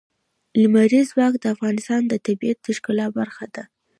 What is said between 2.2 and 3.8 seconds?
طبیعت د ښکلا برخه ده.